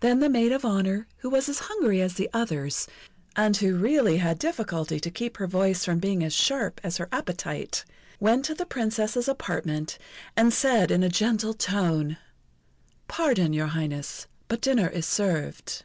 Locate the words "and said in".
10.34-11.02